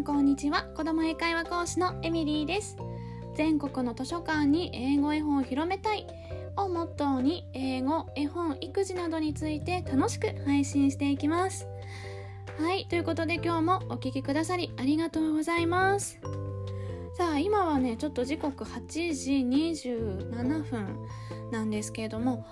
[0.00, 0.62] んこんにちは。
[0.74, 2.78] 子供英会話講師のエミリーです。
[3.34, 6.06] 全国の図書館に英語絵本を広めたい。
[6.56, 11.66] をモットーに英語絵本育児などについて楽しく配信していきます。
[12.58, 16.18] はいということで今日もお聴きくださりありがとうございます。
[17.18, 19.32] さあ今はねちょっと時刻8時
[19.82, 20.98] 27分
[21.50, 22.46] なんですけれども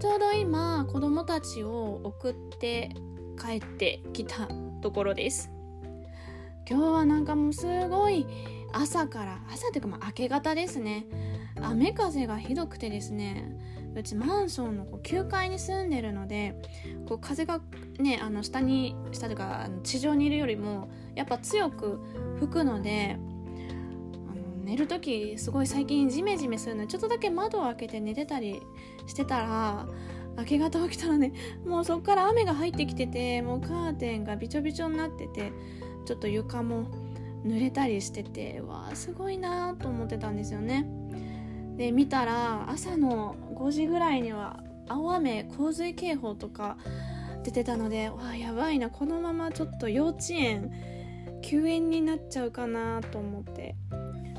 [0.00, 2.90] ちょうど今子供たちを送って
[3.36, 4.46] 帰ってきた
[4.82, 5.50] ところです。
[6.68, 8.26] 今日はなんかもうすごい
[8.72, 11.06] 朝から朝っていうかまあ明け方ですね。
[11.60, 13.56] 雨風がひどくてですね。
[13.94, 16.54] うちマンションのこう9階に住んでるので
[17.06, 17.60] こう風が
[17.98, 22.00] ねあの下に下というか地上にいるよりもやっぱ強く
[22.38, 23.18] 吹くので
[24.64, 28.62] 寝る時すごい最近ジメジメするのでちょっとだけ窓を開けて寝てたり
[29.06, 29.86] してたら
[30.38, 31.34] 明け方起きたらね
[31.66, 35.52] もうそっから雨が入ってきててもうカーテンがびちょびちょになってて
[36.04, 36.86] ちょっと床も
[37.44, 40.86] 濡れたりしててわあすごいなと思ってたんですよね。
[41.76, 46.76] で見たら朝の5時ぐらいには青雨洪水警報とか
[47.42, 48.90] 出てたのでわあやばいな。
[48.90, 50.70] このままちょっと幼稚園
[51.42, 53.74] 休園になっちゃうかなと思って。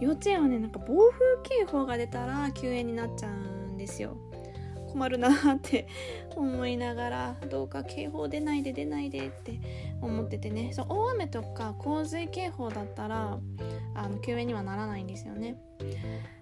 [0.00, 4.16] 幼稚園はねなんか暴風警報が出たら休園になっちゃうんですよ。
[4.88, 5.86] 困るなって
[6.36, 9.60] 思いながらどうか警報出ないで出ないでって
[10.00, 10.72] 思っててね。
[10.72, 13.38] そう大雨とか洪水警報だったら
[13.94, 15.56] あの救援にはならないんですよね。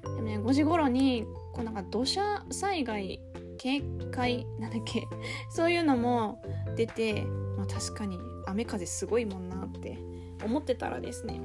[0.02, 3.20] でもね5時頃にこうなんか土砂災害
[3.58, 3.80] 警
[4.10, 5.06] 戒なんだっけ
[5.50, 6.42] そういうのも
[6.76, 7.22] 出て、
[7.56, 9.98] まあ、確かに雨風すごいもんなって
[10.44, 11.40] 思ってたらですね。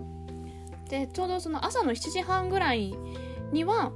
[0.90, 2.94] でちょうどその朝の7時半ぐらい
[3.54, 3.94] には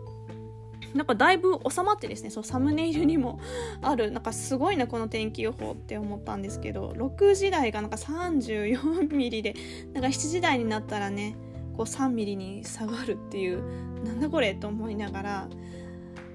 [0.96, 3.40] なんかだいぶ収まってですねそうサムネイルにも
[3.82, 9.56] あるなんかすごいなこの天気予報って思ったんですけど6時台がなんか34ミリで
[9.94, 11.36] なんか7時台になったらね
[11.76, 13.62] こう3ミリに下がるっていう
[14.06, 15.48] なんだこれと思いながら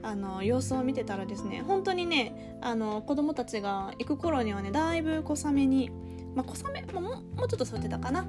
[0.03, 5.91] あの様子を見てたらですね本当にねあの子供たちが行く頃にはねだいぶ小雨に
[6.35, 8.27] まあ小雨ももうちょっと添ってたかな。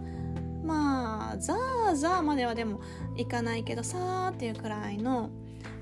[0.63, 2.81] まあザーザーまではでも
[3.18, 5.31] いかないけどさーっていうくらいの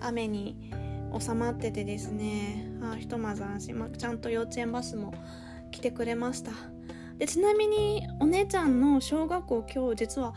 [0.02, 0.72] 雨に
[1.18, 2.68] 収まっててですね。
[2.82, 5.14] あひとまず安心、まあ、ちゃんと幼稚園バスも
[5.72, 6.52] 来てくれました。
[7.18, 10.34] でちなみにお姉ちゃんの小学校今日実は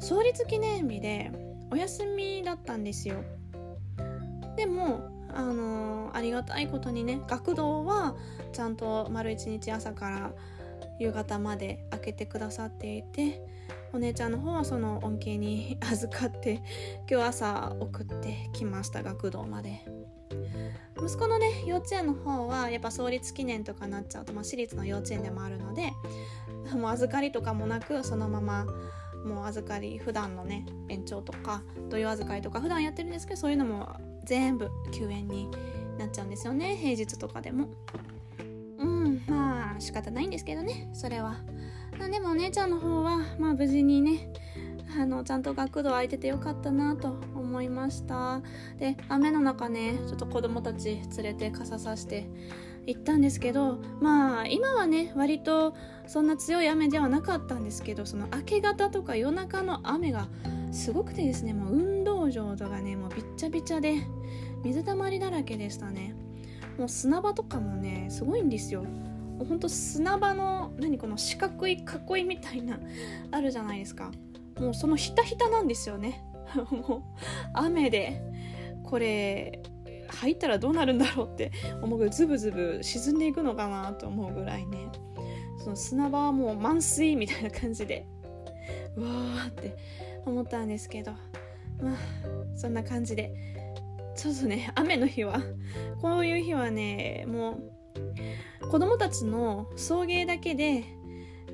[0.00, 1.30] 創立記念日で
[1.70, 3.22] お休みだったんですよ。
[4.56, 8.14] でもあのー、ありがたいことにね学童は
[8.52, 10.32] ちゃんと丸一日朝から
[10.98, 13.42] 夕方まで開けてくださっていて
[13.92, 16.62] お姉ちゃんの方はその恩恵に 預かって
[17.08, 19.84] 今日朝送ってきました学童まで。
[20.96, 25.92] 息子のね幼稚園の方はやっぱ創立記念とかなっちゃうと、まあ、私立の幼稚園でもあるので
[26.72, 28.66] もう預かりとかもなくそのまま
[29.24, 35.50] もう預かり普段のね延長とか土曜預かりとか普段やってるんですけどそういうのも全部休園に
[35.98, 37.68] なっちゃうんですよね平日とかでも。
[39.80, 41.36] 仕方ないんですけどねそれは。
[42.10, 44.28] でもお姉ちゃんの方はまあ無事にね
[45.00, 48.42] あのちゃんと学童空いててよかったなと思いました。
[48.78, 52.26] で雨の中ねちょっと子供たち連れて傘さして
[52.86, 55.74] 行ったんですけどまあ今はね割と
[56.06, 60.28] そんな強い雨ではなかったんですけどその明け方とか夜中の雨が
[60.70, 63.96] すごくてですねもう運動場とかねもうびっちゃびちゃで
[64.62, 66.14] 水たまりだらけでしたね。
[66.78, 68.84] もう砂場とかもねすごいんですよ。
[69.38, 72.78] ほんと砂場の何この四角い囲いみたいな
[73.30, 74.10] あるじゃないですか。
[74.58, 76.24] もうそのひたひたなんですよね。
[76.70, 77.02] もう
[77.54, 78.22] 雨で
[78.84, 79.62] これ
[80.08, 81.50] 入ったらどうなるんだろうって。
[81.82, 84.88] 思うぐらいズブズブ沈んでいくのかなと思うぐらいね。
[85.58, 88.06] その砂場はもう満水みたいな感じで。
[88.96, 89.76] うわーって
[90.24, 91.12] 思ったんですけど。
[91.80, 91.96] まあ
[92.54, 93.32] そんな感じで。
[94.14, 95.42] ちょっとね雨の日は
[96.00, 97.72] こういう日はねもう
[98.70, 100.84] 子供たちの送迎だけで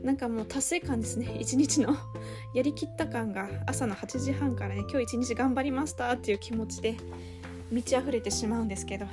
[0.02, 1.36] なんかもう達成感ですね。
[1.40, 1.94] 一日の。
[2.54, 6.96] やりきった感が朝の8時半からね今日一日頑張りましたっていう気持ちで
[7.70, 9.06] 満ち溢れてしまうんですけど、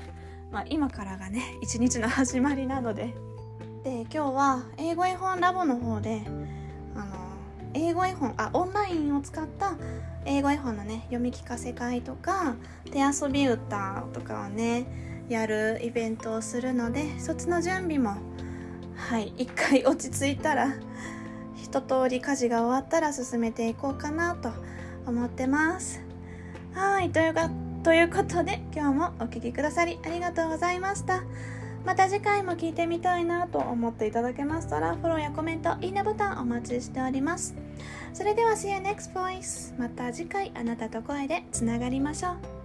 [0.51, 3.13] まあ、今からがね一日の始まりなので。
[3.83, 6.23] で今日は英語絵本ラボの方で
[6.93, 7.15] あの
[7.73, 9.77] 英語絵本あオンラインを使った
[10.25, 12.55] 英語絵本のね読み聞かせ会とか
[12.91, 18.17] 手遊び歌とかをねやるイベントをするのでそっちの準備も
[18.95, 20.73] はい一回落ち着いたら
[21.55, 24.51] 一通り家事が終わったら進めていこうかなと
[25.05, 26.01] 思ってます。
[26.73, 27.49] はいというか
[27.83, 31.23] ということで今日もお聴きくださりありがとうございました。
[31.85, 37.55] また次回も聞いてみたいなと思っていただけましたらフォローやコメントいいねボタンお待ちしております。
[38.13, 42.56] それでは See you next voice また次回あなたと声でつながりましょう。